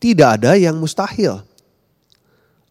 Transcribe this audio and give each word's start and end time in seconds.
Tidak 0.00 0.40
ada 0.40 0.56
yang 0.56 0.80
mustahil. 0.80 1.44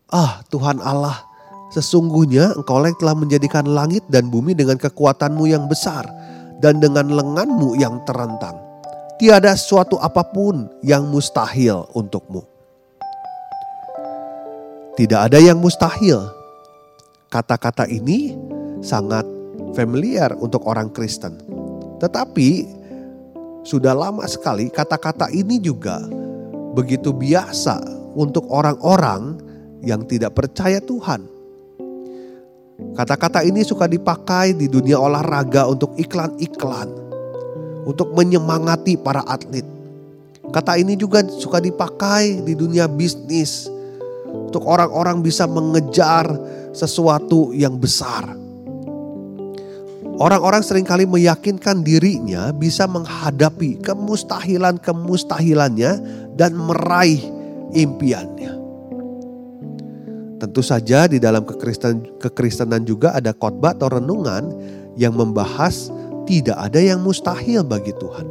Ah 0.10 0.42
Tuhan 0.50 0.82
Allah, 0.82 1.22
sesungguhnya 1.70 2.58
engkau 2.58 2.82
telah 2.98 3.14
menjadikan 3.14 3.70
langit 3.70 4.02
dan 4.10 4.34
bumi 4.34 4.58
dengan 4.58 4.82
kekuatanmu 4.82 5.46
yang 5.46 5.70
besar 5.70 6.10
dan 6.58 6.82
dengan 6.82 7.06
lenganmu 7.14 7.78
yang 7.78 8.02
terentang. 8.10 8.58
Tiada 9.22 9.54
suatu 9.54 10.02
apa 10.02 10.26
pun 10.26 10.74
yang 10.82 11.06
mustahil 11.06 11.86
untukmu. 11.94 12.42
Tidak 14.98 15.20
ada 15.30 15.38
yang 15.38 15.62
mustahil. 15.62 16.34
Kata-kata 17.30 17.86
ini 17.86 18.34
sangat 18.82 19.28
familiar 19.78 20.34
untuk 20.42 20.66
orang 20.66 20.90
Kristen. 20.90 21.38
Tetapi 22.02 22.80
sudah 23.62 23.94
lama 23.94 24.26
sekali 24.26 24.72
kata-kata 24.72 25.30
ini 25.36 25.60
juga 25.60 26.19
begitu 26.74 27.14
biasa 27.14 28.00
untuk 28.14 28.46
orang-orang 28.50 29.38
yang 29.86 30.04
tidak 30.06 30.36
percaya 30.36 30.84
Tuhan. 30.84 31.24
Kata-kata 32.96 33.44
ini 33.44 33.64
suka 33.64 33.88
dipakai 33.88 34.56
di 34.56 34.72
dunia 34.72 35.00
olahraga 35.00 35.68
untuk 35.68 35.96
iklan-iklan, 36.00 36.90
untuk 37.84 38.16
menyemangati 38.16 38.96
para 38.96 39.24
atlet. 39.28 39.68
Kata 40.50 40.80
ini 40.80 40.96
juga 40.96 41.22
suka 41.28 41.60
dipakai 41.60 42.42
di 42.42 42.56
dunia 42.56 42.88
bisnis, 42.88 43.68
untuk 44.32 44.66
orang-orang 44.66 45.22
bisa 45.22 45.46
mengejar 45.46 46.26
sesuatu 46.72 47.52
yang 47.54 47.78
besar. 47.78 48.40
Orang-orang 50.20 50.60
sering 50.60 50.84
kali 50.84 51.08
meyakinkan 51.08 51.80
dirinya 51.80 52.52
bisa 52.52 52.84
menghadapi 52.92 53.80
kemustahilan-kemustahilannya 53.80 55.92
dan 56.40 56.56
meraih 56.56 57.20
impiannya. 57.76 58.56
Tentu 60.40 60.64
saja 60.64 61.12
di 61.12 61.20
dalam 61.20 61.44
kekristen, 61.44 62.16
kekristenan 62.16 62.88
juga 62.88 63.12
ada 63.12 63.36
khotbah 63.36 63.76
atau 63.76 63.92
renungan 63.92 64.56
yang 64.96 65.12
membahas 65.12 65.92
tidak 66.24 66.56
ada 66.56 66.80
yang 66.80 67.04
mustahil 67.04 67.68
bagi 67.68 67.92
Tuhan. 68.00 68.28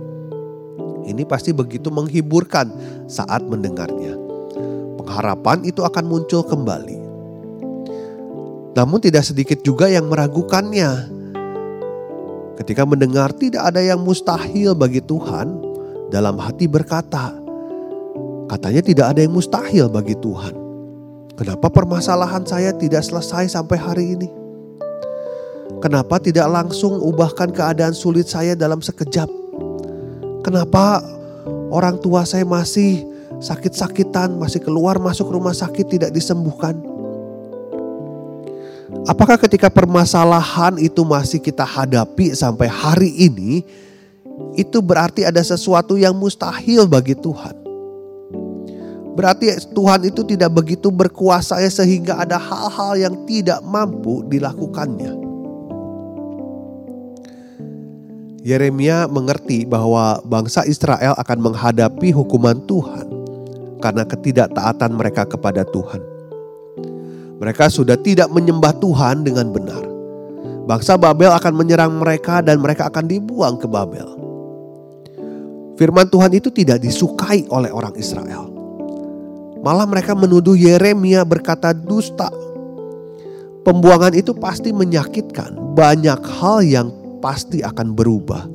Ini 1.04 1.28
pasti 1.28 1.52
begitu 1.52 1.92
menghiburkan 1.92 2.72
saat 3.04 3.44
mendengarnya. 3.44 4.16
Pengharapan 4.96 5.68
itu 5.68 5.84
akan 5.84 6.04
muncul 6.08 6.40
kembali. 6.48 6.96
Namun 8.72 9.04
tidak 9.04 9.28
sedikit 9.28 9.60
juga 9.60 9.92
yang 9.92 10.08
meragukannya 10.08 11.18
Ketika 12.58 12.82
mendengar 12.82 13.30
tidak 13.38 13.70
ada 13.70 13.78
yang 13.78 14.02
mustahil 14.02 14.74
bagi 14.74 14.98
Tuhan, 14.98 15.62
dalam 16.10 16.42
hati 16.42 16.66
berkata, 16.66 17.30
katanya 18.48 18.82
tidak 18.82 19.06
ada 19.12 19.20
yang 19.22 19.36
mustahil 19.36 19.86
bagi 19.92 20.16
Tuhan. 20.18 20.56
Kenapa 21.38 21.70
permasalahan 21.70 22.42
saya 22.42 22.74
tidak 22.74 23.06
selesai 23.06 23.54
sampai 23.54 23.78
hari 23.78 24.04
ini? 24.18 24.28
Kenapa 25.78 26.18
tidak 26.18 26.50
langsung 26.50 26.98
ubahkan 26.98 27.54
keadaan 27.54 27.94
sulit 27.94 28.26
saya 28.26 28.58
dalam 28.58 28.82
sekejap? 28.82 29.30
Kenapa 30.42 30.98
orang 31.70 32.02
tua 32.02 32.26
saya 32.26 32.42
masih 32.42 33.06
sakit-sakitan, 33.38 34.34
masih 34.34 34.58
keluar 34.58 34.98
masuk 34.98 35.30
rumah 35.30 35.54
sakit 35.54 35.86
tidak 35.86 36.10
disembuhkan? 36.10 36.74
Apakah 39.06 39.38
ketika 39.38 39.70
permasalahan 39.70 40.80
itu 40.80 41.04
masih 41.06 41.38
kita 41.38 41.62
hadapi 41.62 42.34
sampai 42.34 42.66
hari 42.66 43.14
ini, 43.14 43.62
itu 44.58 44.82
berarti 44.82 45.22
ada 45.22 45.44
sesuatu 45.44 45.94
yang 45.94 46.16
mustahil 46.16 46.88
bagi 46.90 47.14
Tuhan? 47.14 47.67
Berarti 49.18 49.50
Tuhan 49.74 50.06
itu 50.06 50.22
tidak 50.22 50.62
begitu 50.62 50.94
berkuasa 50.94 51.58
ya 51.58 51.66
sehingga 51.66 52.22
ada 52.22 52.38
hal-hal 52.38 52.94
yang 52.94 53.14
tidak 53.26 53.58
mampu 53.66 54.22
dilakukannya. 54.30 55.10
Yeremia 58.46 59.10
mengerti 59.10 59.66
bahwa 59.66 60.22
bangsa 60.22 60.62
Israel 60.70 61.18
akan 61.18 61.50
menghadapi 61.50 62.14
hukuman 62.14 62.62
Tuhan 62.70 63.10
karena 63.82 64.06
ketidaktaatan 64.06 64.94
mereka 64.94 65.26
kepada 65.26 65.66
Tuhan. 65.66 65.98
Mereka 67.42 67.74
sudah 67.74 67.98
tidak 67.98 68.30
menyembah 68.30 68.70
Tuhan 68.78 69.26
dengan 69.26 69.50
benar. 69.50 69.82
Bangsa 70.70 70.94
Babel 70.94 71.34
akan 71.34 71.58
menyerang 71.58 71.98
mereka 71.98 72.38
dan 72.38 72.62
mereka 72.62 72.86
akan 72.86 73.10
dibuang 73.10 73.58
ke 73.58 73.66
Babel. 73.66 74.06
Firman 75.74 76.06
Tuhan 76.06 76.30
itu 76.38 76.54
tidak 76.54 76.78
disukai 76.86 77.50
oleh 77.50 77.74
orang 77.74 77.98
Israel. 77.98 78.57
Malah 79.64 79.86
mereka 79.88 80.14
menuduh 80.14 80.54
Yeremia 80.54 81.26
berkata 81.26 81.74
dusta. 81.74 82.30
Pembuangan 83.66 84.14
itu 84.14 84.32
pasti 84.32 84.70
menyakitkan. 84.72 85.74
Banyak 85.74 86.20
hal 86.40 86.58
yang 86.64 86.88
pasti 87.18 87.60
akan 87.60 87.92
berubah. 87.92 88.46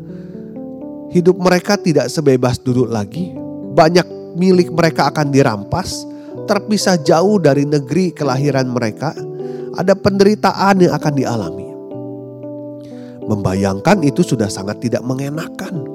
Hidup 1.14 1.38
mereka 1.38 1.78
tidak 1.78 2.10
sebebas 2.10 2.58
dulu 2.58 2.90
lagi. 2.90 3.36
Banyak 3.74 4.38
milik 4.40 4.74
mereka 4.74 5.14
akan 5.14 5.30
dirampas 5.30 6.14
terpisah 6.46 7.00
jauh 7.00 7.40
dari 7.40 7.64
negeri 7.64 8.12
kelahiran 8.12 8.68
mereka, 8.70 9.16
ada 9.78 9.94
penderitaan 9.96 10.84
yang 10.84 10.94
akan 10.94 11.14
dialami. 11.14 11.68
Membayangkan 13.24 14.04
itu 14.04 14.22
sudah 14.26 14.52
sangat 14.52 14.84
tidak 14.84 15.06
mengenakan, 15.08 15.88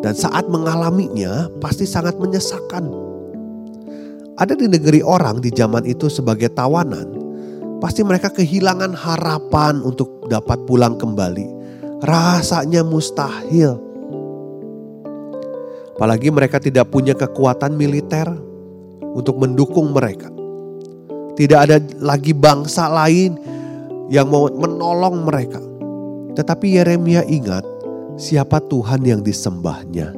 dan 0.00 0.16
saat 0.16 0.48
mengalaminya 0.48 1.52
pasti 1.60 1.84
sangat 1.84 2.16
menyesakan. 2.16 3.11
Ada 4.42 4.58
di 4.58 4.66
negeri 4.66 5.06
orang 5.06 5.38
di 5.38 5.54
zaman 5.54 5.86
itu 5.86 6.10
sebagai 6.10 6.50
tawanan, 6.50 7.14
pasti 7.78 8.02
mereka 8.02 8.26
kehilangan 8.34 8.90
harapan 8.90 9.78
untuk 9.86 10.26
dapat 10.26 10.58
pulang 10.66 10.98
kembali. 10.98 11.46
Rasanya 12.02 12.82
mustahil. 12.82 13.78
Apalagi 15.94 16.34
mereka 16.34 16.58
tidak 16.58 16.90
punya 16.90 17.14
kekuatan 17.14 17.78
militer, 17.78 18.26
untuk 19.12 19.36
mendukung 19.38 19.92
mereka. 19.92 20.32
Tidak 21.32 21.58
ada 21.58 21.76
lagi 22.00 22.32
bangsa 22.36 22.88
lain 22.88 23.36
yang 24.12 24.28
mau 24.28 24.48
menolong 24.48 25.24
mereka. 25.24 25.60
Tetapi 26.36 26.80
Yeremia 26.80 27.24
ingat 27.28 27.64
siapa 28.16 28.60
Tuhan 28.68 29.04
yang 29.04 29.20
disembahnya. 29.20 30.12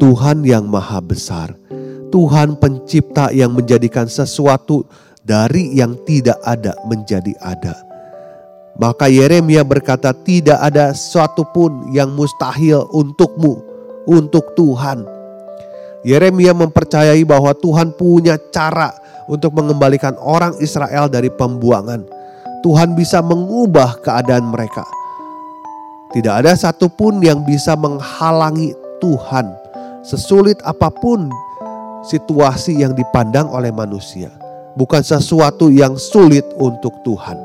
Tuhan 0.00 0.42
yang 0.44 0.68
maha 0.68 1.00
besar. 1.00 1.54
Tuhan 2.14 2.54
pencipta 2.62 3.34
yang 3.34 3.50
menjadikan 3.58 4.06
sesuatu 4.06 4.86
dari 5.26 5.74
yang 5.74 5.98
tidak 6.06 6.38
ada 6.46 6.78
menjadi 6.86 7.34
ada. 7.42 7.74
Maka 8.78 9.10
Yeremia 9.10 9.66
berkata 9.66 10.14
tidak 10.14 10.62
ada 10.62 10.94
sesuatu 10.94 11.42
pun 11.50 11.90
yang 11.90 12.14
mustahil 12.14 12.86
untukmu, 12.94 13.74
untuk 14.06 14.52
Tuhan. 14.54 15.04
Yeremia 16.04 16.52
mempercayai 16.52 17.24
bahwa 17.24 17.56
Tuhan 17.56 17.96
punya 17.96 18.36
cara 18.52 18.92
untuk 19.24 19.56
mengembalikan 19.56 20.14
orang 20.20 20.52
Israel 20.60 21.08
dari 21.08 21.32
pembuangan. 21.32 22.04
Tuhan 22.60 22.92
bisa 22.92 23.24
mengubah 23.24 24.00
keadaan 24.04 24.52
mereka. 24.52 24.84
Tidak 26.12 26.30
ada 26.30 26.54
satupun 26.54 27.24
yang 27.24 27.42
bisa 27.42 27.74
menghalangi 27.74 28.76
Tuhan, 29.02 29.50
sesulit 30.06 30.60
apa 30.62 30.88
pun 30.92 31.28
situasi 32.04 32.84
yang 32.84 32.92
dipandang 32.92 33.48
oleh 33.48 33.72
manusia, 33.72 34.28
bukan 34.76 35.00
sesuatu 35.00 35.72
yang 35.72 35.96
sulit 35.96 36.44
untuk 36.60 36.92
Tuhan. 37.02 37.36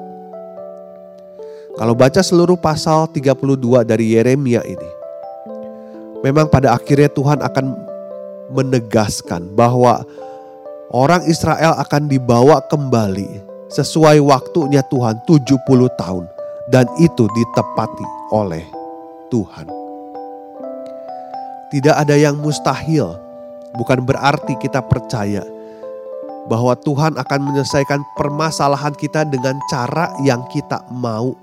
Kalau 1.79 1.95
baca 1.95 2.19
seluruh 2.19 2.59
pasal 2.59 3.07
32 3.07 3.87
dari 3.87 4.19
Yeremia 4.19 4.59
ini, 4.67 4.89
memang 6.19 6.51
pada 6.51 6.75
akhirnya 6.75 7.07
Tuhan 7.07 7.39
akan 7.39 7.65
menegaskan 8.51 9.55
bahwa 9.55 10.03
orang 10.91 11.23
Israel 11.29 11.79
akan 11.79 12.11
dibawa 12.11 12.59
kembali 12.67 13.47
sesuai 13.71 14.19
waktunya 14.19 14.83
Tuhan 14.89 15.23
70 15.23 15.55
tahun 15.95 16.25
dan 16.67 16.85
itu 16.99 17.29
ditepati 17.29 18.07
oleh 18.33 18.65
Tuhan. 19.29 19.67
Tidak 21.69 21.95
ada 21.95 22.17
yang 22.17 22.35
mustahil, 22.41 23.13
bukan 23.77 24.05
berarti 24.05 24.57
kita 24.57 24.81
percaya 24.85 25.43
bahwa 26.49 26.73
Tuhan 26.73 27.13
akan 27.19 27.39
menyelesaikan 27.45 28.01
permasalahan 28.17 28.95
kita 28.97 29.21
dengan 29.29 29.61
cara 29.69 30.09
yang 30.25 30.41
kita 30.49 30.81
mau, 30.89 31.37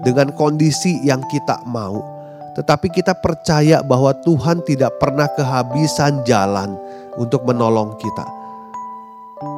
dengan 0.00 0.32
kondisi 0.32 1.04
yang 1.04 1.20
kita 1.28 1.60
mau. 1.68 2.00
Tetapi 2.52 2.92
kita 2.92 3.16
percaya 3.16 3.80
bahwa 3.80 4.12
Tuhan 4.24 4.60
tidak 4.64 5.00
pernah 5.00 5.28
kehabisan 5.36 6.24
jalan 6.24 6.76
untuk 7.16 7.44
menolong 7.48 7.96
kita. 7.96 8.24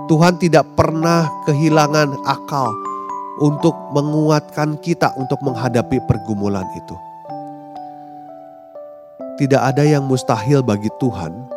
Tuhan 0.07 0.39
tidak 0.39 0.67
pernah 0.79 1.27
kehilangan 1.49 2.15
akal 2.23 2.71
untuk 3.43 3.75
menguatkan 3.91 4.79
kita 4.79 5.11
untuk 5.19 5.43
menghadapi 5.43 5.99
pergumulan 6.07 6.67
itu. 6.79 6.97
Tidak 9.35 9.59
ada 9.59 9.83
yang 9.83 10.07
mustahil 10.07 10.63
bagi 10.63 10.87
Tuhan. 11.03 11.54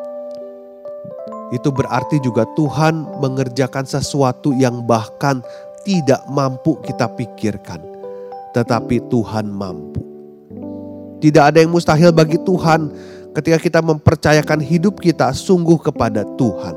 Itu 1.52 1.72
berarti 1.72 2.20
juga 2.20 2.44
Tuhan 2.60 3.24
mengerjakan 3.24 3.88
sesuatu 3.88 4.52
yang 4.52 4.84
bahkan 4.84 5.40
tidak 5.88 6.20
mampu 6.28 6.76
kita 6.84 7.08
pikirkan, 7.16 7.80
tetapi 8.52 9.00
Tuhan 9.08 9.48
mampu. 9.48 10.04
Tidak 11.24 11.40
ada 11.40 11.64
yang 11.64 11.72
mustahil 11.72 12.12
bagi 12.12 12.36
Tuhan 12.44 12.92
ketika 13.32 13.58
kita 13.58 13.80
mempercayakan 13.80 14.60
hidup 14.60 15.00
kita 15.00 15.32
sungguh 15.32 15.80
kepada 15.80 16.28
Tuhan. 16.36 16.76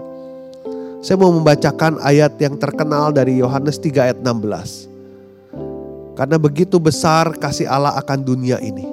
Saya 1.01 1.17
mau 1.17 1.33
membacakan 1.33 1.97
ayat 2.05 2.37
yang 2.39 2.61
terkenal 2.61 3.11
dari 3.11 3.41
Yohanes 3.41 3.81
3 3.81 4.13
ayat 4.13 4.19
16. 4.21 4.87
Karena 6.13 6.37
begitu 6.37 6.77
besar 6.77 7.33
kasih 7.41 7.65
Allah 7.65 7.97
akan 7.97 8.21
dunia 8.21 8.61
ini, 8.61 8.85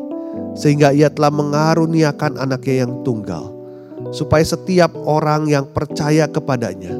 sehingga 0.56 0.96
ia 0.96 1.12
telah 1.12 1.28
mengaruniakan 1.28 2.40
anaknya 2.40 2.88
yang 2.88 3.04
tunggal, 3.04 3.52
supaya 4.12 4.44
setiap 4.44 4.94
orang 5.04 5.48
yang 5.50 5.68
percaya 5.72 6.28
kepadanya 6.28 6.96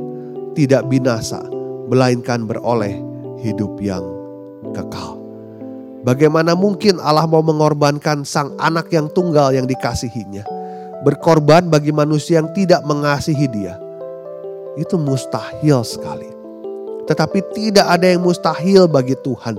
tidak 0.58 0.90
binasa, 0.90 1.44
melainkan 1.88 2.50
beroleh 2.50 2.98
hidup 3.46 3.78
yang 3.78 4.04
kekal. 4.74 5.22
Bagaimana 6.02 6.56
mungkin 6.56 6.98
Allah 7.04 7.28
mau 7.28 7.44
mengorbankan 7.44 8.24
sang 8.24 8.56
anak 8.58 8.90
yang 8.90 9.12
tunggal 9.12 9.52
yang 9.52 9.68
dikasihinya? 9.68 10.48
Berkorban 11.06 11.70
bagi 11.70 11.94
manusia 11.94 12.42
yang 12.42 12.50
tidak 12.58 12.82
mengasihi 12.88 13.46
dia. 13.52 13.78
Itu 14.80 14.98
mustahil 14.98 15.86
sekali. 15.86 16.32
Tetapi 17.06 17.40
tidak 17.54 17.86
ada 17.86 18.08
yang 18.10 18.26
mustahil 18.26 18.90
bagi 18.90 19.14
Tuhan. 19.22 19.56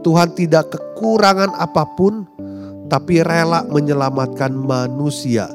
Tuhan 0.00 0.28
tidak 0.36 0.72
kekurangan 0.72 1.52
apa 1.56 1.84
pun, 1.96 2.24
tapi 2.88 3.24
rela 3.24 3.64
menyelamatkan 3.68 4.52
manusia 4.52 5.48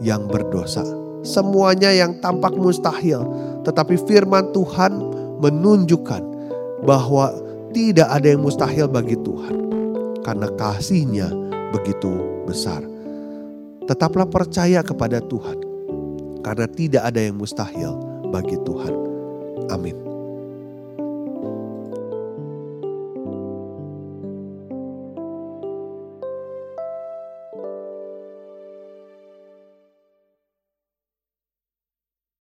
yang 0.00 0.26
berdosa. 0.26 0.82
Semuanya 1.24 1.88
yang 1.88 2.20
tampak 2.20 2.52
mustahil, 2.56 3.24
tetapi 3.64 3.96
firman 4.04 4.52
Tuhan 4.52 4.92
menunjukkan 5.40 6.22
bahwa 6.84 7.32
tidak 7.72 8.08
ada 8.12 8.28
yang 8.28 8.44
mustahil 8.44 8.86
bagi 8.86 9.16
Tuhan, 9.24 9.56
karena 10.22 10.48
kasihnya 10.54 11.32
begitu 11.72 12.12
besar. 12.44 12.84
Tetaplah 13.88 14.28
percaya 14.28 14.84
kepada 14.84 15.20
Tuhan, 15.24 15.58
karena 16.44 16.66
tidak 16.68 17.02
ada 17.08 17.20
yang 17.24 17.40
mustahil 17.40 17.96
bagi 18.28 18.60
Tuhan. 18.62 18.94
Amin. 19.72 20.13